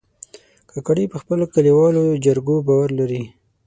کاکړي 0.71 1.05
په 1.11 1.17
خپلو 1.21 1.43
کلیوالو 1.53 2.03
جرګو 2.25 2.55
باور 2.67 2.89
لري. 2.99 3.23